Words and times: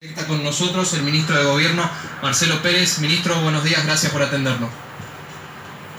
Está 0.00 0.28
con 0.28 0.44
nosotros 0.44 0.92
el 0.92 1.02
ministro 1.02 1.36
de 1.36 1.42
Gobierno, 1.42 1.90
Marcelo 2.22 2.62
Pérez. 2.62 3.00
Ministro, 3.00 3.34
buenos 3.40 3.64
días, 3.64 3.84
gracias 3.84 4.12
por 4.12 4.22
atendernos. 4.22 4.70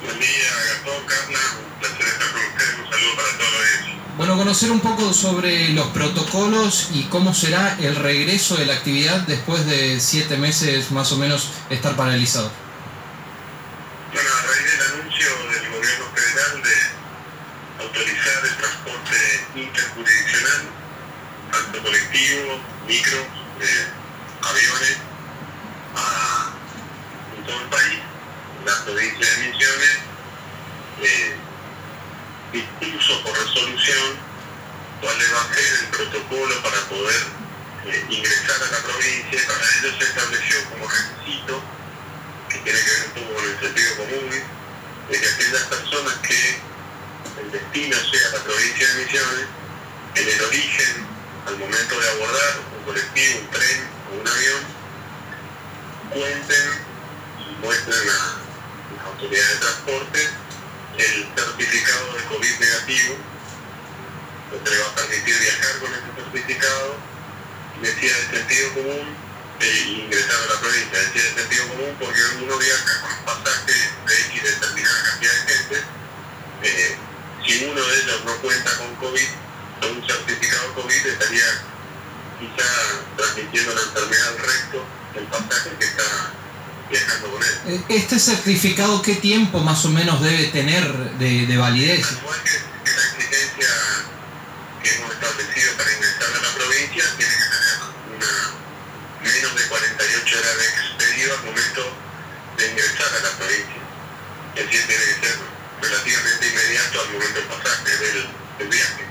Buen 0.01 0.17
día, 0.17 0.51
Gastón, 0.55 1.05
Carla, 1.05 1.39
un 1.59 1.79
placer 1.81 2.07
estar 2.07 2.31
con 2.31 2.41
ustedes, 2.41 2.75
un 2.79 2.89
saludo 2.89 3.15
para 3.17 3.37
todos. 3.37 4.15
Bueno, 4.15 4.37
conocer 4.37 4.71
un 4.71 4.79
poco 4.79 5.11
sobre 5.11 5.73
los 5.73 5.87
protocolos 5.87 6.91
y 6.93 7.03
cómo 7.09 7.33
será 7.33 7.75
el 7.77 7.97
regreso 7.97 8.55
de 8.55 8.67
la 8.67 8.75
actividad 8.75 9.19
después 9.27 9.65
de 9.65 9.99
siete 9.99 10.37
meses 10.37 10.91
más 10.91 11.11
o 11.11 11.17
menos 11.17 11.49
estar 11.69 11.97
paralizado. 11.97 12.49
Bueno, 14.13 14.29
a 14.29 14.41
raíz 14.47 14.79
del 14.79 14.93
anuncio 14.93 15.27
del 15.27 15.71
gobierno 15.73 16.05
federal 16.15 16.63
de 16.63 17.83
autorizar 17.83 18.45
el 18.45 18.55
transporte 18.55 19.45
interjurisdiccional, 19.55 20.61
tanto 21.51 21.83
colectivo, 21.83 22.61
micro, 22.87 23.38
eh, 23.61 23.87
aviones, 24.41 24.97
a, 25.95 26.53
todo 27.45 27.61
el 27.61 27.69
país, 27.69 27.99
la 28.65 28.85
provincia 28.85 29.25
de 29.25 29.37
Misiones, 29.47 29.97
eh, 31.01 31.35
dispuso 32.53 33.23
por 33.23 33.33
resolución 33.37 34.17
cuál 35.01 35.15
va 35.15 35.41
a 35.41 35.53
ser 35.53 35.79
el 35.79 35.87
protocolo 35.87 36.63
para 36.63 36.79
poder 36.89 37.21
eh, 37.85 38.05
ingresar 38.09 38.63
a 38.63 38.71
la 38.71 38.79
provincia. 38.79 39.39
Para 39.47 39.59
ello 39.59 39.97
se 39.97 40.03
estableció 40.05 40.69
como 40.69 40.87
requisito, 40.87 41.61
que 42.49 42.57
tiene 42.59 42.79
que 42.79 42.91
ver 42.91 43.05
un 43.07 43.11
poco 43.13 43.35
con 43.35 43.45
el 43.45 43.59
sentido 43.59 43.95
común, 43.97 44.29
de 45.09 45.19
que 45.19 45.27
aquellas 45.27 45.63
personas 45.63 46.13
que 46.27 46.61
el 47.41 47.51
destino 47.51 47.97
sea 47.97 48.29
la 48.37 48.43
provincia 48.43 48.87
de 48.87 49.03
Misiones, 49.03 49.45
en 50.15 50.27
el 50.27 50.41
origen, 50.41 51.07
al 51.47 51.57
momento 51.57 51.99
de 51.99 52.09
abordar 52.09 52.68
colectivo, 52.89 53.39
un 53.39 53.49
tren 53.51 53.79
o 54.09 54.19
un 54.19 54.27
avión, 54.27 54.61
cuenten 56.09 56.65
y 57.37 57.61
muestren 57.61 58.09
a 58.09 58.41
las 58.97 59.05
autoridades 59.05 59.49
de 59.53 59.59
transporte 59.59 60.29
el 60.97 61.29
certificado 61.35 62.13
de 62.17 62.23
COVID 62.23 62.59
negativo, 62.59 63.13
que 64.49 64.57
se 64.57 64.75
le 64.75 64.81
va 64.81 64.89
a 64.89 64.95
permitir 64.95 65.37
viajar 65.37 65.79
con 65.79 65.93
ese 65.93 66.09
certificado, 66.17 66.95
decía 67.83 68.17
el 68.17 68.37
sentido 68.37 68.73
común, 68.73 69.15
e 69.59 69.77
ingresar 70.01 70.41
a 70.41 70.53
la 70.53 70.59
provincia, 70.61 70.99
decía 70.99 71.29
el 71.29 71.35
sentido 71.35 71.67
común 71.67 71.95
porque 71.99 72.21
uno 72.41 72.57
viaja 72.57 73.01
con 73.01 73.11
un 73.11 73.25
pasaje 73.25 73.73
de 74.07 74.19
X 74.33 74.43
determinada 74.43 75.03
cantidad 75.03 75.33
de 75.33 75.53
gente, 75.53 75.83
eh, 76.63 76.97
si 77.45 77.65
uno 77.65 77.85
de 77.85 78.01
ellos 78.01 78.25
no 78.25 78.35
cuenta 78.37 78.77
con 78.77 78.95
COVID, 78.95 79.29
con 79.81 79.91
un 79.91 80.07
certificado 80.07 80.73
COVID 80.73 81.05
estaría 81.05 81.69
quizá 82.39 82.69
transmitiendo 83.17 83.75
la 83.75 83.81
enfermedad 83.81 84.27
al 84.29 84.37
resto 84.39 84.85
del 85.13 85.23
pasaje 85.25 85.69
que 85.77 85.85
está 85.85 86.33
viajando 86.89 87.31
con 87.31 87.43
él. 87.43 87.83
¿Este 87.89 88.19
certificado 88.19 89.01
qué 89.01 89.15
tiempo 89.15 89.59
más 89.59 89.83
o 89.85 89.89
menos 89.89 90.21
debe 90.21 90.45
tener 90.45 90.83
de, 91.19 91.45
de 91.45 91.57
validez? 91.57 92.07
Al 92.07 92.17
igual 92.17 92.39
que, 92.43 92.51
que 92.83 92.91
la 92.95 93.03
exigencia 93.03 93.69
que 94.81 94.95
hemos 94.95 95.11
establecido 95.13 95.73
para 95.77 95.91
ingresar 95.91 96.29
a 96.33 96.41
la 96.41 96.53
provincia, 96.55 97.03
tiene 97.17 97.33
que 97.35 97.49
tener 97.51 97.77
una 98.15 98.33
menos 99.21 99.55
de 99.55 99.67
48 99.67 100.37
horas 100.39 100.57
de 100.57 100.65
expedido 100.65 101.33
al 101.35 101.43
momento 101.43 101.81
de 102.57 102.71
ingresar 102.71 103.09
a 103.13 103.19
la 103.19 103.31
provincia. 103.37 103.81
Es 104.55 104.65
decir, 104.65 104.87
tiene 104.87 105.03
que 105.03 105.27
ser 105.27 105.35
relativamente 105.81 106.47
inmediato 106.47 107.01
al 107.01 107.09
momento 107.11 107.39
del 107.39 107.47
pasaje 107.47 107.97
del, 107.97 108.29
del 108.59 108.67
viaje. 108.69 109.03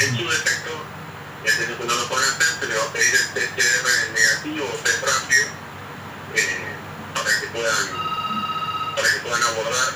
En 0.00 0.16
su 0.16 0.28
defecto, 0.28 0.84
y 1.44 1.48
aquellos 1.48 1.78
que 1.78 1.84
no 1.84 1.94
lo 1.94 2.08
pueden 2.08 2.30
hacer, 2.30 2.46
se 2.60 2.66
le 2.66 2.76
va 2.76 2.84
a 2.84 2.92
pedir 2.92 3.14
el 3.14 3.28
PCR 3.28 4.12
negativo 4.14 4.66
o 4.66 4.76
test 4.82 5.02
rápido 5.04 5.46
eh, 6.34 6.76
para 7.14 7.40
que 7.40 7.46
puedan 7.48 8.04
para 8.96 9.08
que 9.10 9.18
puedan 9.20 9.42
abordar 9.42 9.92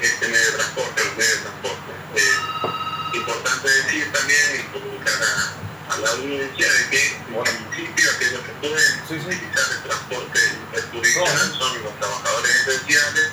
este 0.00 0.28
medio 0.28 0.46
de 0.46 0.52
transporte, 0.52 1.04
los 1.04 1.16
medios 1.16 1.34
de 1.34 1.42
transporte. 1.42 1.92
Eh, 2.16 3.16
importante 3.16 3.68
decir 3.68 4.12
también 4.12 4.40
y 4.56 4.72
comunicar 4.72 5.20
a, 5.22 5.94
a 5.94 5.98
la 5.98 6.10
audiencia 6.10 6.72
de 6.72 6.90
que 6.90 7.06
en 7.16 7.64
principio 7.70 8.10
aquellos 8.16 8.40
que 8.40 8.52
pueden 8.60 9.02
utilizar 9.02 9.66
el 9.72 9.82
transporte 9.82 10.40
jurisdiccional 10.92 11.58
son 11.58 11.82
los 11.82 11.98
trabajadores 11.98 12.66
esenciales, 12.66 13.30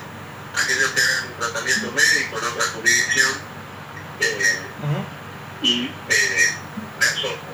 aquellos 0.56 0.92
que 0.92 1.02
hagan 1.02 1.28
un 1.28 1.40
tratamiento 1.40 1.92
médico 1.92 2.40
en 2.40 2.46
otra 2.46 2.66
jurisdicción 2.74 3.32
eh, 4.20 4.60
y 5.62 5.86
eh, 6.10 6.50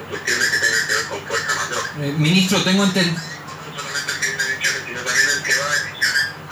cuestiones 0.10 0.48
que 0.50 0.58
tengan 0.58 0.88
que 0.88 0.94
ver 0.94 1.06
con 1.10 1.20
fuerza 1.28 1.52
mayor. 1.56 1.84
Eh, 2.02 2.14
ministro, 2.18 2.62
tengo 2.64 2.84
entendido... 2.84 3.16
No 3.16 3.80
solamente 3.80 4.12
el 4.14 4.20
que 4.20 4.28
viene 4.28 4.44
de 4.44 4.58
Misiones, 4.58 4.82
sino 4.86 5.00
también 5.02 5.30
el 5.38 5.44
que 5.44 5.54
va 5.60 5.66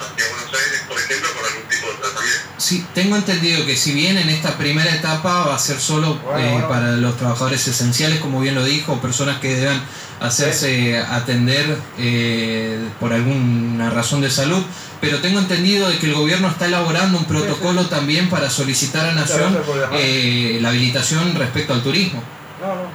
hacia 0.02 0.30
Buenos 0.30 0.54
Aires, 0.54 0.82
por 0.88 0.98
ejemplo, 1.00 1.30
por 1.36 1.46
algún 1.46 1.70
tipo 1.70 1.88
de 1.88 1.94
tratamiento. 1.94 2.42
Sí, 2.58 2.86
tengo 2.94 3.16
entendido 3.16 3.66
que 3.66 3.76
si 3.76 3.92
bien 3.94 4.18
en 4.18 4.30
esta 4.30 4.58
primera 4.58 4.94
etapa 4.94 5.46
va 5.46 5.56
a 5.56 5.60
ser 5.60 5.80
solo 5.80 6.20
eh, 6.38 6.64
para 6.70 6.92
los 6.94 7.18
trabajadores 7.18 7.68
esenciales, 7.68 8.20
como 8.20 8.40
bien 8.40 8.56
lo 8.56 8.64
dijo, 8.64 9.02
personas 9.02 9.40
que 9.40 9.56
deban 9.56 9.82
hacerse 10.22 11.00
atender 11.00 11.78
eh, 11.98 12.80
por 13.00 13.12
alguna 13.12 13.90
razón 13.90 14.22
de 14.22 14.30
salud, 14.30 14.64
pero 15.02 15.20
tengo 15.20 15.40
entendido 15.40 15.90
de 15.90 15.98
que 15.98 16.06
el 16.06 16.14
gobierno 16.14 16.48
está 16.48 16.68
elaborando 16.68 17.18
un 17.18 17.26
protocolo 17.26 17.88
también 17.88 18.30
para 18.30 18.52
solicitar 18.52 19.08
a 19.08 19.14
Nación 19.14 19.58
eh, 19.94 20.60
la 20.62 20.70
habilitación 20.70 21.34
respecto 21.36 21.74
al 21.74 21.82
turismo. 21.82 22.24
No, 22.62 22.76
no. 22.76 22.92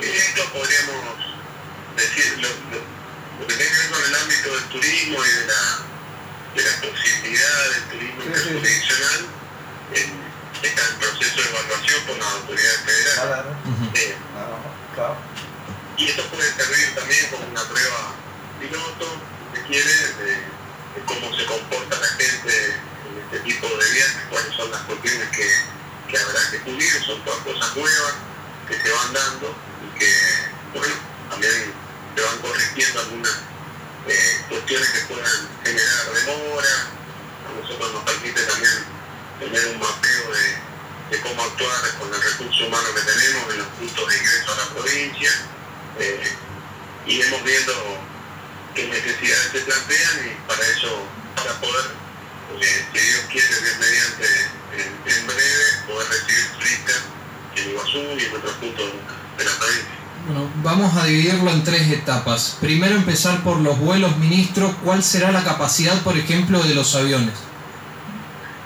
Esto 0.00 0.42
podríamos 0.52 1.04
decir, 1.96 2.38
lo, 2.38 2.48
lo- 2.48 2.98
lo 3.40 3.46
que 3.46 3.54
tiene 3.54 3.70
que 3.70 3.78
ver 3.78 3.90
con 3.90 4.04
el 4.04 4.14
ámbito 4.16 4.50
del 4.54 4.64
turismo 4.64 5.24
y 5.24 5.28
de 5.30 5.46
la, 5.46 5.62
de 6.54 6.62
la 6.62 6.80
posibilidad 6.80 7.70
del 7.70 7.82
turismo 7.90 8.22
Sí, 8.22 8.68
sí. 8.82 8.94
eh, 9.94 10.10
está 10.62 10.82
en 10.88 10.94
proceso 10.98 11.42
de 11.42 11.48
evaluación 11.48 12.02
por 12.06 12.18
las 12.18 12.32
autoridades 12.34 12.80
federales. 12.80 13.14
Claro, 13.14 13.50
Ujú. 13.64 13.84
Eh, 13.94 14.16
claro, 14.34 14.58
claro. 14.94 15.16
y 15.96 16.08
esto 16.08 16.22
puede 16.30 16.52
servir 16.52 16.94
también 16.94 17.26
como 17.30 17.46
una 17.46 17.62
prueba 17.68 18.14
piloto, 18.60 19.06
si 19.54 19.60
se 19.60 19.66
quiere, 19.66 19.92
de, 20.18 20.30
de 20.34 21.00
cómo 21.06 21.36
se 21.36 21.44
comporta 21.46 21.96
la 21.98 22.08
gente 22.08 22.74
en 22.74 23.14
este 23.24 23.38
tipo 23.46 23.66
de 23.68 23.90
viajes, 23.90 24.22
cuáles 24.30 24.54
son 24.56 24.70
las 24.70 24.80
cuestiones 24.82 25.28
que, 25.30 25.46
que 26.10 26.18
habrá 26.18 26.50
que 26.50 26.58
cubrir, 26.62 27.04
son 27.04 27.22
todas 27.24 27.38
cosas 27.44 27.76
nuevas 27.76 28.14
que 28.68 28.76
se 28.76 28.90
van 28.92 29.12
dando 29.12 29.54
y 29.82 29.98
que, 29.98 30.12
bueno, 30.78 30.94
también 31.30 31.72
se 32.14 32.22
van 32.22 32.38
corrigiendo 32.38 33.00
algunas 33.00 33.32
eh, 34.06 34.44
cuestiones 34.48 34.88
que 34.90 35.14
puedan 35.14 35.48
generar 35.64 36.12
demora, 36.12 36.74
a 37.48 37.60
nosotros 37.60 37.92
nos 37.92 38.02
permite 38.04 38.42
también 38.42 38.84
tener 39.40 39.66
un 39.68 39.80
mapeo 39.80 40.32
de, 40.32 41.16
de 41.16 41.22
cómo 41.22 41.42
actuar 41.42 41.98
con 41.98 42.12
el 42.12 42.22
recurso 42.22 42.66
humano 42.66 42.88
que 42.94 43.00
tenemos 43.00 43.52
en 43.52 43.58
los 43.58 43.68
puntos 43.68 44.08
de 44.08 44.16
ingreso 44.16 44.52
a 44.52 44.56
la 44.56 44.66
provincia, 44.74 45.30
eh, 45.98 46.36
iremos 47.06 47.42
viendo 47.44 47.72
qué 48.74 48.86
necesidades 48.88 49.52
se 49.52 49.60
plantean 49.60 50.26
y 50.26 50.48
para 50.48 50.62
eso, 50.66 51.08
para 51.36 51.52
poder, 51.60 51.86
eh, 52.60 52.86
si 52.92 52.98
Dios 52.98 53.22
quiere, 53.32 53.48
Dios 53.48 53.78
mediante, 53.78 54.50
en, 54.72 55.12
en 55.12 55.26
breve, 55.26 55.64
poder 55.86 56.08
recibir 56.08 56.52
turistas 56.58 57.02
en 57.62 57.70
Iguazú 57.70 57.98
y 58.18 58.24
en 58.24 58.36
otros 58.36 58.52
puntos 58.56 58.86
de 59.38 59.44
la 59.44 59.50
provincia. 59.52 59.88
Bueno, 60.26 60.50
vamos 60.62 60.96
a 60.96 61.04
dividirlo 61.06 61.50
en 61.50 61.64
tres 61.64 61.90
etapas. 61.90 62.56
Primero 62.60 62.96
empezar 62.96 63.42
por 63.42 63.58
los 63.60 63.78
vuelos, 63.78 64.16
ministro. 64.18 64.76
¿Cuál 64.84 65.02
será 65.02 65.30
la 65.32 65.42
capacidad, 65.44 66.02
por 66.02 66.16
ejemplo, 66.18 66.60
de 66.62 66.74
los 66.74 66.94
aviones? 66.94 67.34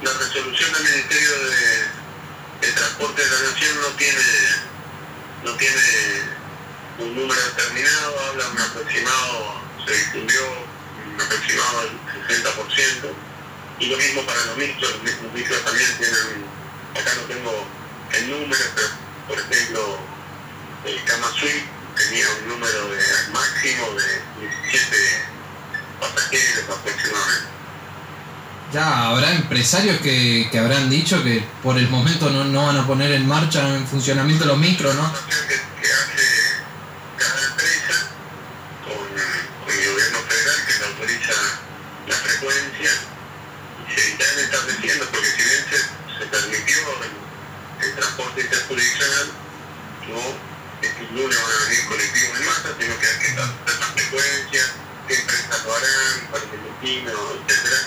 La 0.03 0.11
resolución 0.13 0.73
del 0.73 0.83
Ministerio 0.83 1.31
de, 1.31 2.67
de 2.67 2.73
Transporte 2.73 3.23
de 3.23 3.31
la 3.31 3.51
Nación 3.51 3.77
no 3.81 3.87
tiene, 3.97 4.21
no 5.45 5.51
tiene 5.53 5.83
un 6.99 7.15
número 7.15 7.41
determinado, 7.41 8.15
habla 8.31 8.45
un 8.49 8.59
aproximado, 8.61 9.55
se 9.87 9.93
difundió 9.95 10.41
un 11.15 11.21
aproximado 11.21 11.81
del 11.83 12.43
60%, 12.43 13.13
y 13.81 13.87
lo 13.87 13.97
mismo 13.97 14.23
para 14.23 14.45
los 14.47 14.57
micros, 14.57 14.91
los 14.91 15.03
mi- 15.03 15.23
los 15.23 15.33
micros 15.35 15.65
también 15.65 15.89
tienen, 15.99 16.45
acá 16.99 17.11
no 17.15 17.23
tengo 17.23 17.67
el 18.15 18.31
número, 18.31 18.65
pero 18.75 18.89
por 19.29 19.39
ejemplo, 19.39 19.99
el 20.85 21.05
Kama 21.05 21.29
Suite 21.31 21.65
tenía 21.97 22.27
un 22.43 22.49
número 22.49 22.89
de 22.89 23.03
máximo 23.33 23.87
de 23.93 24.49
17 24.71 24.97
pasajeros 26.01 26.65
aproximadamente. 26.79 27.53
Ya 28.73 29.09
habrá 29.09 29.33
empresarios 29.33 30.01
que, 30.01 30.49
que 30.51 30.59
habrán 30.59 30.89
dicho 30.89 31.23
que 31.23 31.45
por 31.63 31.77
el 31.77 31.89
momento 31.89 32.31
no, 32.31 32.45
no 32.45 32.67
van 32.67 32.79
a 32.79 32.87
poner 32.87 33.13
en 33.13 33.27
marcha, 33.27 33.77
en 33.77 33.87
funcionamiento 33.87 34.47
los 34.47 34.57
micros, 34.57 34.95
¿no? 34.95 35.13
nacional, 49.03 49.27
yo 50.09 50.19
este 50.83 51.03
lunes 51.13 51.39
van 51.43 51.53
a 51.53 51.69
venir 51.69 51.87
colectivos 51.87 52.39
en 52.39 52.47
masa, 52.47 52.69
tengo 52.79 52.99
que 52.99 53.07
ver 53.07 53.19
qué 53.19 53.29
tal 53.33 53.51
las 53.67 53.91
frecuencias, 53.93 54.67
qué 55.09 55.15
empresas 55.15 55.65
lo 55.65 55.75
harán, 55.75 56.27
para 56.31 56.45
el 56.45 56.51
etcétera, 56.83 57.79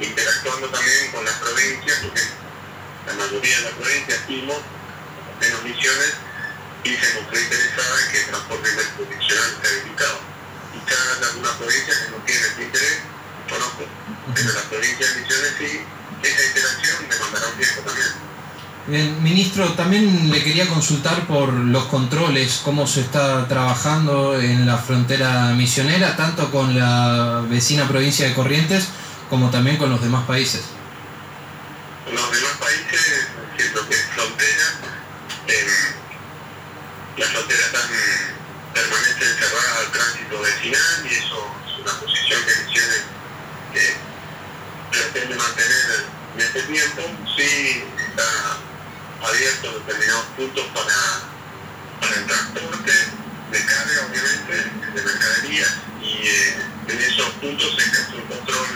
interactuando 0.00 0.68
también 0.68 1.12
con 1.12 1.24
las 1.24 1.34
provincias, 1.34 1.98
porque 2.02 2.22
la 3.06 3.12
mayoría 3.14 3.56
de 3.56 3.62
las 3.62 3.72
provincias, 3.72 4.26
Timo, 4.26 4.56
menos 5.40 5.62
misiones, 5.62 6.12
y 6.84 6.96
se 6.96 7.14
mostró 7.20 7.40
interesada 7.40 8.00
en 8.00 8.12
que 8.12 8.18
el 8.18 8.26
transporte 8.26 8.70
interprovincial 8.70 9.58
sea 9.60 9.70
habilitado. 9.70 10.18
Y 10.74 10.78
cada 10.88 11.04
vez 11.04 11.28
alguna 11.28 11.58
provincia 11.58 11.94
que 11.94 12.10
no 12.10 12.16
tiene 12.24 12.46
este 12.46 12.62
interés, 12.62 12.98
conozco, 13.48 13.84
pero 14.34 14.52
las 14.52 14.64
provincias 14.64 15.14
de 15.14 15.20
misiones 15.20 15.52
sí, 15.58 15.80
esa 16.22 16.42
interacción 16.44 17.08
demandará 17.08 17.46
un 17.48 17.56
tiempo 17.56 17.80
también. 17.82 18.27
Bien, 18.88 19.22
ministro, 19.22 19.70
también 19.74 20.30
le 20.30 20.42
quería 20.42 20.66
consultar 20.66 21.26
por 21.26 21.52
los 21.52 21.84
controles, 21.88 22.62
cómo 22.64 22.86
se 22.86 23.02
está 23.02 23.46
trabajando 23.46 24.40
en 24.40 24.64
la 24.66 24.78
frontera 24.78 25.52
misionera, 25.52 26.16
tanto 26.16 26.50
con 26.50 26.74
la 26.74 27.44
vecina 27.50 27.86
provincia 27.86 28.26
de 28.26 28.32
Corrientes 28.32 28.88
como 29.28 29.50
también 29.50 29.76
con 29.76 29.90
los 29.90 30.00
demás 30.00 30.24
países. 30.24 30.62
Los 32.10 32.32
demás 32.32 32.52
países, 32.58 33.26
siento 33.58 33.86
que 33.90 33.94
es 33.94 34.04
frontera, 34.14 34.64
eh, 35.48 35.66
la 37.18 37.26
frontera 37.26 37.64
permanece 38.72 39.32
encerrada 39.32 39.80
al 39.80 39.92
tránsito 39.92 40.40
vecinal 40.40 41.04
y 41.04 41.14
eso 41.14 41.54
es 41.66 41.82
una 41.82 41.92
posición 42.00 42.40
que 42.40 42.64
Misiones 42.64 43.02
que 43.74 43.96
pretende 44.90 45.36
mantener 45.36 46.06
en 46.36 46.40
este 46.40 46.62
tiempo. 46.62 47.02
Sí 47.36 47.84
está 47.98 48.67
abierto 49.22 49.68
en 49.68 49.86
determinados 49.86 50.24
puntos 50.36 50.64
para, 50.74 50.94
para 52.00 52.14
el 52.14 52.26
transporte 52.26 52.92
de 53.50 53.64
carga, 53.64 54.06
obviamente, 54.08 54.54
de 54.94 55.02
mercaderías, 55.02 55.74
y 56.02 56.26
eh, 56.26 56.56
en 56.88 56.98
esos 56.98 57.28
puntos 57.40 57.74
se 57.76 57.82
ejerce 57.82 58.16
un 58.16 58.22
control 58.22 58.66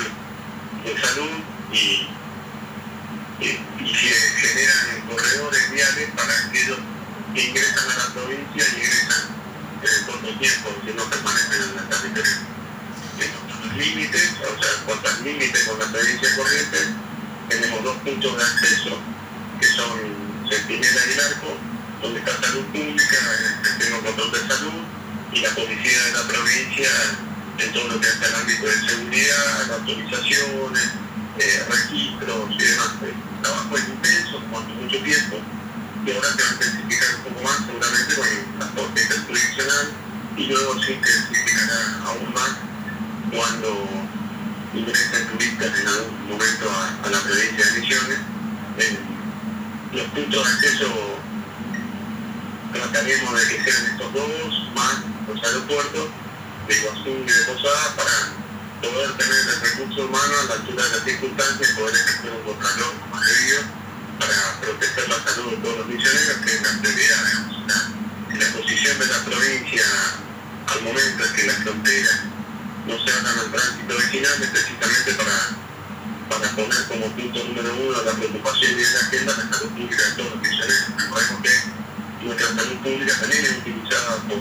de 0.84 1.00
salud 1.00 1.30
y, 1.72 2.08
y, 3.40 3.58
se 3.94 4.48
generan 4.48 5.08
corredores 5.08 5.70
viales 5.70 6.10
para 6.16 6.32
aquellos 6.46 6.78
que 7.34 7.42
ingresan 7.42 7.90
a 7.90 7.98
la 7.98 8.14
provincia 8.14 8.64
y 8.64 8.80
ingresan 8.80 9.22
en 9.82 9.88
el 9.88 10.06
corto 10.06 10.38
tiempo, 10.38 10.74
si 10.84 10.92
no 10.92 11.04
permanecen 11.10 11.62
en 11.62 11.78
el 11.78 11.88
territorio. 11.88 12.52
Límites, 13.76 14.34
o 14.42 14.62
sea, 14.62 14.84
cuanto 14.84 15.08
al 15.08 15.24
límite 15.24 15.64
con 15.64 15.78
la 15.78 15.86
provincia 15.86 16.28
de 16.28 16.36
Corrientes, 16.36 16.88
tenemos 17.48 17.84
dos 17.84 17.96
puntos 17.98 18.36
de 18.36 18.42
acceso 18.42 18.98
que 19.60 19.66
son 19.66 20.31
Centinela 20.52 21.00
y 21.06 21.12
el 21.12 21.20
Arco, 21.20 21.56
donde 22.02 22.18
está 22.18 22.40
salud 22.42 22.64
pública, 22.66 23.18
el 23.40 23.66
sistema 23.66 23.98
control 24.00 24.32
de 24.32 24.38
salud 24.48 24.84
y 25.32 25.40
la 25.40 25.50
policía 25.50 26.04
de 26.04 26.12
la 26.12 26.22
provincia 26.28 26.90
en 27.58 27.72
todo 27.72 27.88
lo 27.88 28.00
que 28.00 28.06
hace 28.06 28.26
el 28.26 28.34
ámbito 28.34 28.66
de 28.66 28.88
seguridad, 28.88 29.72
autorizaciones, 29.72 30.88
eh, 31.38 31.64
registros 31.70 32.50
y 32.50 32.58
demás. 32.58 32.90
El 33.00 33.42
trabajo 33.42 33.76
es 33.76 33.88
intenso, 33.88 34.42
cuanto 34.50 34.74
mucho 34.74 35.02
tiempo, 35.02 35.40
y 36.04 36.10
ahora 36.12 36.28
se 36.36 36.42
va 36.42 36.48
a 36.48 36.52
intensificar 36.52 37.14
un 37.16 37.22
poco 37.22 37.42
más 37.44 37.56
seguramente 37.64 38.14
con 38.14 38.28
el 38.28 38.58
transporte 38.58 39.02
interjurisdiccional 39.02 39.86
y 40.36 40.46
luego 40.46 40.82
se 40.82 40.92
intensificará 40.92 42.02
aún 42.04 42.34
más 42.34 42.52
cuando 43.32 43.88
ingresen 44.74 45.28
turistas 45.28 45.80
en 45.80 45.88
algún 45.88 46.28
momento 46.28 46.70
a, 46.70 47.08
la 47.08 47.20
provincia 47.20 47.64
de 47.64 47.80
Misiones 47.80 48.18
los 49.92 50.06
puntos 50.08 50.44
de 50.44 50.52
acceso 50.52 50.88
trataremos 52.72 53.40
de 53.40 53.48
que 53.48 53.70
sean 53.70 53.86
estos 53.92 54.12
dos, 54.14 54.70
más 54.74 54.96
los 55.28 55.44
aeropuertos 55.44 56.08
de 56.66 56.76
Iguazú 56.76 57.08
y 57.08 57.30
de 57.30 57.44
Posada 57.44 57.96
para 57.96 58.32
poder 58.80 59.12
tener 59.16 59.38
el 59.38 59.60
recurso 59.60 60.06
humano 60.06 60.32
a 60.40 60.44
la 60.44 60.54
altura 60.54 60.84
de 60.84 60.90
las 60.90 61.04
circunstancias 61.04 61.70
poder 61.72 61.94
ejercer 61.94 62.30
un 62.32 62.42
contralor 62.42 62.94
más 63.10 63.26
debido 63.26 63.60
para 64.18 64.60
proteger 64.60 65.08
la 65.08 65.22
salud 65.24 65.50
de 65.50 65.56
todos 65.58 65.78
los 65.78 65.86
misioneros, 65.86 66.36
que 66.38 66.54
es 66.54 66.62
la 66.62 66.80
prioridad. 66.80 67.22
La, 67.68 68.38
la 68.38 68.52
posición 68.56 68.98
de 68.98 69.06
la 69.06 69.18
provincia 69.24 69.84
al 70.66 70.82
momento 70.82 71.24
en 71.24 71.32
que 71.34 71.46
las 71.46 71.56
fronteras 71.56 72.20
no 72.86 72.94
se 73.04 73.12
hagan 73.12 73.38
al 73.38 73.52
tránsito 73.52 73.94
vecinal 73.94 74.42
es 74.42 74.50
precisamente 74.50 75.12
para 75.14 75.61
para 76.38 76.50
poner 76.52 76.86
como 76.88 77.06
punto 77.12 77.44
número 77.44 77.74
uno 77.74 78.02
la 78.02 78.12
preocupación 78.12 78.72
y 78.72 78.82
la 78.82 79.00
agenda 79.00 79.36
la 79.36 79.56
salud 79.56 79.70
pública 79.72 80.02
de 80.02 80.12
todos 80.12 80.30
los 80.30 80.40
misioneros. 80.40 80.86
Recordemos 80.96 81.42
que 81.42 82.24
nuestra 82.24 82.46
salud 82.48 82.76
pública 82.82 83.20
también 83.20 83.44
es 83.44 83.58
utilizada 83.58 84.16
por 84.28 84.38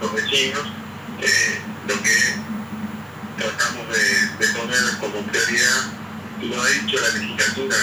los 0.00 0.14
vecinos, 0.14 0.62
eh, 1.20 1.60
lo 1.88 2.02
que 2.02 2.16
tratamos 3.36 3.86
de, 3.88 4.46
poner 4.48 4.98
como 5.00 5.26
prioridad, 5.26 5.82
y 6.40 6.46
lo 6.46 6.62
ha 6.62 6.68
dicho 6.68 7.00
la 7.00 7.18
legislatura, 7.18 7.76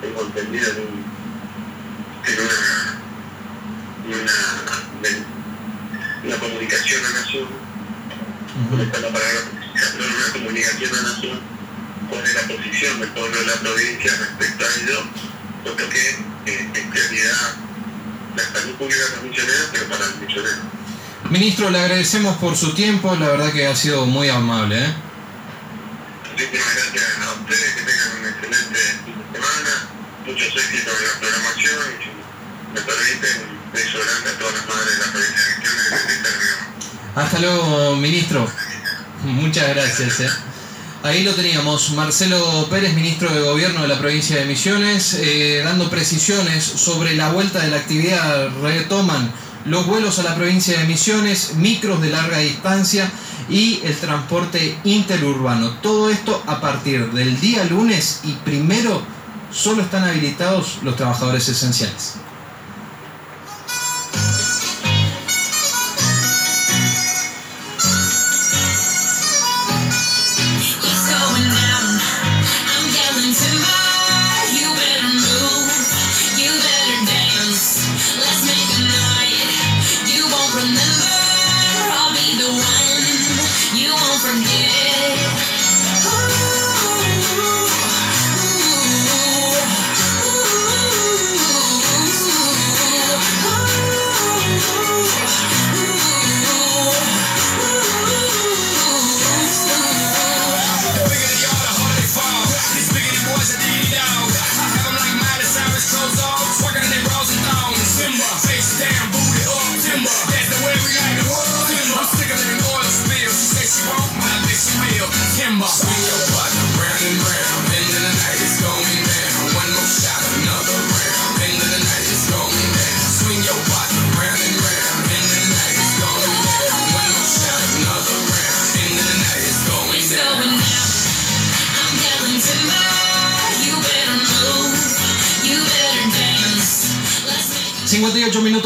tengo 0.00 0.22
entendido 0.22 0.70
en, 0.70 0.78
un, 0.78 1.04
en 2.24 2.40
una, 2.40 3.00
una, 4.06 4.36
una, 6.24 6.36
comunicación 6.38 7.04
a 7.04 7.10
nación, 7.10 7.44
uh 7.44 8.74
-huh. 8.74 8.86
la 8.86 8.92
palabra, 8.92 9.20
una 9.94 10.32
comunicación 10.32 10.94
a 10.94 11.02
nación 11.02 11.53
cuál 12.14 12.26
es 12.26 12.34
la 12.34 12.42
posición 12.42 13.00
del 13.00 13.10
pueblo 13.10 13.36
de 13.36 13.46
la 13.46 13.54
provincia 13.54 14.12
respecto 14.16 14.64
a 14.64 14.68
ello, 14.82 15.02
puesto 15.64 15.88
que 15.88 16.10
eh, 16.46 16.70
en 16.74 16.90
prioridad 16.90 17.56
la 18.36 18.42
salud 18.52 18.74
pública 18.76 19.04
de 19.04 19.10
los 19.16 19.22
misioneros, 19.24 19.68
pero 19.72 19.88
para 19.88 20.04
el 20.04 20.14
misionero. 20.20 20.62
Ministro, 21.30 21.70
le 21.70 21.80
agradecemos 21.80 22.36
por 22.36 22.56
su 22.56 22.74
tiempo, 22.74 23.16
la 23.16 23.28
verdad 23.28 23.52
que 23.52 23.66
ha 23.66 23.74
sido 23.74 24.06
muy 24.06 24.28
amable. 24.28 24.78
¿eh? 24.78 24.94
Muchísimas 26.30 26.74
gracias 26.74 27.04
a 27.18 27.32
ustedes, 27.32 27.74
que 27.74 27.82
tengan 27.82 28.10
un 28.20 28.26
excelente 28.28 28.80
fin 29.04 29.14
de 29.18 29.38
semana, 29.38 29.88
muchos 30.26 30.56
éxitos 30.56 30.94
en 31.00 31.06
la 31.06 31.20
programación 31.20 31.80
y 31.90 32.04
si 32.04 32.10
me 32.74 32.80
permiten, 32.80 33.42
un 33.64 33.72
beso 33.72 33.98
grande 33.98 34.30
a 34.30 34.38
todas 34.38 34.54
las 34.54 34.66
madres 34.66 34.98
de 34.98 35.06
la 35.06 35.12
provincia 35.12 35.44
de. 35.46 37.20
Hasta 37.20 37.38
luego, 37.38 37.96
ministro. 37.96 38.50
Muchas 39.24 39.68
gracias. 39.68 40.20
¿eh? 40.20 40.30
Ahí 41.04 41.22
lo 41.22 41.34
teníamos, 41.34 41.90
Marcelo 41.90 42.66
Pérez, 42.70 42.94
ministro 42.94 43.30
de 43.30 43.42
Gobierno 43.42 43.82
de 43.82 43.88
la 43.88 43.98
provincia 43.98 44.36
de 44.36 44.46
Misiones, 44.46 45.12
eh, 45.20 45.60
dando 45.62 45.90
precisiones 45.90 46.64
sobre 46.64 47.14
la 47.14 47.30
vuelta 47.30 47.60
de 47.60 47.68
la 47.68 47.76
actividad. 47.76 48.48
Retoman 48.62 49.30
los 49.66 49.86
vuelos 49.86 50.18
a 50.18 50.22
la 50.22 50.34
provincia 50.34 50.78
de 50.78 50.86
Misiones, 50.86 51.56
micros 51.56 52.00
de 52.00 52.08
larga 52.08 52.38
distancia 52.38 53.12
y 53.50 53.82
el 53.84 53.94
transporte 53.98 54.78
interurbano. 54.84 55.72
Todo 55.82 56.08
esto 56.08 56.42
a 56.46 56.58
partir 56.62 57.12
del 57.12 57.38
día 57.38 57.64
lunes 57.64 58.20
y 58.24 58.32
primero 58.42 59.02
solo 59.52 59.82
están 59.82 60.04
habilitados 60.04 60.78
los 60.80 60.96
trabajadores 60.96 61.46
esenciales. 61.50 62.14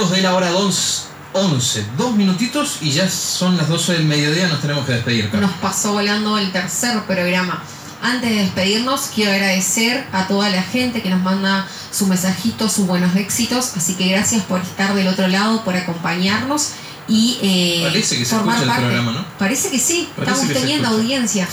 Minutos 0.08 0.16
de 0.16 0.22
la 0.22 0.34
hora 0.34 0.50
11. 1.32 1.86
Dos 1.96 2.14
minutitos 2.14 2.78
y 2.80 2.90
ya 2.90 3.08
son 3.08 3.56
las 3.56 3.68
12 3.68 3.94
del 3.94 4.04
mediodía, 4.04 4.48
nos 4.48 4.60
tenemos 4.60 4.86
que 4.86 4.92
despedir. 4.92 5.32
Nos 5.34 5.52
pasó 5.52 5.92
volando 5.92 6.38
el 6.38 6.50
tercer 6.50 7.02
programa. 7.04 7.62
Antes 8.00 8.30
de 8.30 8.36
despedirnos, 8.36 9.10
quiero 9.14 9.32
agradecer 9.32 10.06
a 10.12 10.26
toda 10.28 10.48
la 10.50 10.62
gente 10.62 11.02
que 11.02 11.10
nos 11.10 11.20
manda 11.20 11.66
su 11.90 12.06
mensajito, 12.06 12.68
sus 12.68 12.86
buenos 12.86 13.14
éxitos. 13.16 13.72
Así 13.76 13.94
que 13.94 14.08
gracias 14.08 14.44
por 14.44 14.60
estar 14.60 14.94
del 14.94 15.08
otro 15.08 15.28
lado, 15.28 15.64
por 15.64 15.76
acompañarnos 15.76 16.70
y 17.08 17.38
eh, 17.42 17.80
Parece 17.84 18.18
que 18.18 18.24
se 18.24 18.34
formar 18.36 18.56
escucha 18.56 18.76
el 18.76 18.84
programa, 18.84 19.12
¿no? 19.12 19.24
Parece 19.38 19.70
que 19.70 19.78
sí, 19.78 20.08
estamos 20.16 20.48
teniendo 20.48 20.88
audiencia. 20.88 21.48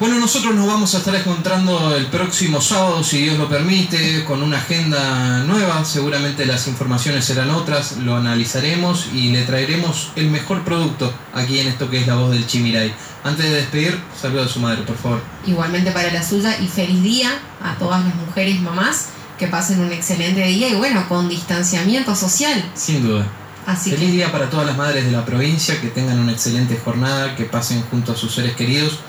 Bueno, 0.00 0.18
nosotros 0.18 0.54
nos 0.54 0.66
vamos 0.66 0.94
a 0.94 0.98
estar 0.98 1.14
encontrando 1.14 1.94
el 1.94 2.06
próximo 2.06 2.60
sábado, 2.60 3.04
si 3.04 3.22
Dios 3.22 3.38
lo 3.38 3.48
permite, 3.48 4.24
con 4.24 4.42
una 4.42 4.58
agenda 4.58 5.44
nueva. 5.44 5.84
Seguramente 5.84 6.46
las 6.46 6.66
informaciones 6.66 7.24
serán 7.24 7.50
otras, 7.50 7.98
lo 7.98 8.16
analizaremos 8.16 9.08
y 9.12 9.30
le 9.30 9.42
traeremos 9.42 10.10
el 10.16 10.28
mejor 10.28 10.64
producto 10.64 11.12
aquí 11.34 11.60
en 11.60 11.68
esto 11.68 11.88
que 11.90 12.00
es 12.00 12.06
la 12.06 12.16
voz 12.16 12.32
del 12.32 12.46
Chimiray. 12.46 12.92
Antes 13.22 13.44
de 13.44 13.56
despedir, 13.56 14.00
saludo 14.20 14.42
a 14.44 14.48
su 14.48 14.60
madre, 14.60 14.82
por 14.82 14.96
favor. 14.96 15.20
Igualmente 15.46 15.92
para 15.92 16.12
la 16.12 16.22
suya 16.22 16.58
y 16.58 16.66
feliz 16.66 17.02
día 17.02 17.30
a 17.62 17.74
todas 17.74 18.04
las 18.04 18.14
mujeres 18.14 18.60
mamás. 18.60 19.08
Que 19.38 19.48
pasen 19.48 19.80
un 19.80 19.90
excelente 19.92 20.44
día 20.46 20.68
y 20.68 20.74
bueno, 20.74 21.08
con 21.08 21.28
distanciamiento 21.28 22.14
social. 22.14 22.70
Sin 22.74 23.02
duda. 23.02 23.26
Así 23.66 23.90
Feliz 23.90 24.12
día 24.12 24.30
para 24.30 24.48
todas 24.48 24.66
las 24.66 24.76
madres 24.76 25.04
de 25.04 25.10
la 25.10 25.24
provincia, 25.24 25.80
que 25.80 25.88
tengan 25.88 26.18
una 26.18 26.32
excelente 26.32 26.80
jornada, 26.84 27.34
que 27.34 27.44
pasen 27.44 27.82
junto 27.90 28.12
a 28.12 28.16
sus 28.16 28.34
seres 28.34 28.54
queridos 28.54 29.00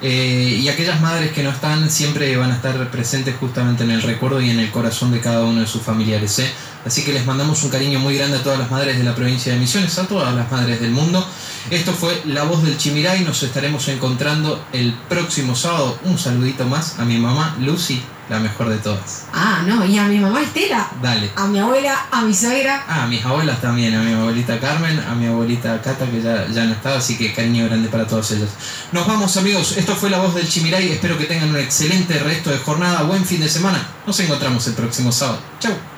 eh, 0.00 0.58
y 0.62 0.68
aquellas 0.68 1.00
madres 1.00 1.32
que 1.32 1.42
no 1.42 1.50
están 1.50 1.90
siempre 1.90 2.36
van 2.36 2.52
a 2.52 2.56
estar 2.56 2.90
presentes 2.90 3.34
justamente 3.40 3.82
en 3.82 3.90
el 3.90 4.02
recuerdo 4.02 4.40
y 4.40 4.50
en 4.50 4.60
el 4.60 4.70
corazón 4.70 5.10
de 5.10 5.20
cada 5.20 5.44
uno 5.44 5.60
de 5.60 5.66
sus 5.66 5.82
familiares. 5.82 6.38
¿eh? 6.38 6.50
Así 6.84 7.04
que 7.04 7.12
les 7.12 7.26
mandamos 7.26 7.62
un 7.64 7.70
cariño 7.70 7.98
muy 7.98 8.16
grande 8.16 8.38
a 8.38 8.42
todas 8.42 8.58
las 8.58 8.70
madres 8.70 8.98
de 8.98 9.04
la 9.04 9.14
provincia 9.14 9.52
de 9.52 9.58
Misiones, 9.58 9.98
a 9.98 10.06
todas 10.06 10.34
las 10.34 10.50
madres 10.50 10.80
del 10.80 10.90
mundo. 10.90 11.26
Esto 11.70 11.92
fue 11.92 12.22
La 12.26 12.44
Voz 12.44 12.62
del 12.62 12.78
Chimiray, 12.78 13.22
nos 13.24 13.42
estaremos 13.42 13.88
encontrando 13.88 14.64
el 14.72 14.94
próximo 15.08 15.54
sábado. 15.54 15.98
Un 16.04 16.18
saludito 16.18 16.64
más 16.64 16.98
a 16.98 17.04
mi 17.04 17.18
mamá 17.18 17.56
Lucy 17.60 18.02
la 18.28 18.38
mejor 18.38 18.68
de 18.68 18.76
todas. 18.78 19.24
Ah, 19.32 19.62
no, 19.66 19.84
y 19.84 19.98
a 19.98 20.04
mi 20.04 20.18
mamá 20.18 20.42
Estela. 20.42 20.90
Dale. 21.02 21.30
A 21.36 21.46
mi 21.46 21.58
abuela, 21.58 22.06
a 22.10 22.22
mi 22.22 22.34
suegra. 22.34 22.84
Ah, 22.86 23.04
a 23.04 23.06
mis 23.06 23.24
abuelas 23.24 23.60
también, 23.60 23.94
a 23.94 24.02
mi 24.02 24.12
abuelita 24.12 24.60
Carmen, 24.60 24.98
a 25.00 25.14
mi 25.14 25.26
abuelita 25.26 25.80
Cata, 25.80 26.06
que 26.10 26.20
ya, 26.20 26.46
ya 26.48 26.64
no 26.64 26.72
estaba, 26.72 26.98
así 26.98 27.16
que 27.16 27.32
cariño 27.32 27.66
grande 27.66 27.88
para 27.88 28.06
todas 28.06 28.30
ellas. 28.32 28.50
Nos 28.92 29.06
vamos 29.06 29.36
amigos, 29.36 29.76
esto 29.76 29.94
fue 29.94 30.10
La 30.10 30.18
Voz 30.18 30.34
del 30.34 30.48
Chimiray, 30.48 30.92
espero 30.92 31.16
que 31.16 31.24
tengan 31.24 31.50
un 31.50 31.56
excelente 31.56 32.18
resto 32.18 32.50
de 32.50 32.58
jornada, 32.58 33.02
buen 33.02 33.24
fin 33.24 33.40
de 33.40 33.48
semana. 33.48 33.86
Nos 34.06 34.18
encontramos 34.20 34.66
el 34.66 34.74
próximo 34.74 35.10
sábado. 35.10 35.40
Chau. 35.58 35.97